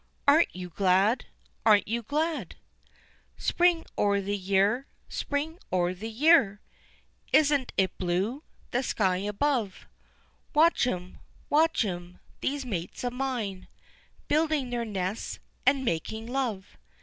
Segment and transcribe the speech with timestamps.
[0.27, 1.25] Aren't you glad?
[1.63, 2.55] Aren't you glad?
[3.37, 4.87] "Spring o' the year!
[5.09, 6.59] Spring o' the year!"
[7.31, 8.41] Isn't it blue
[8.71, 9.85] the sky above?
[10.55, 11.19] Watch 'em,
[11.51, 13.67] watch 'em, these mates of mine,
[14.27, 15.37] Building their nests,
[15.67, 16.79] and making love.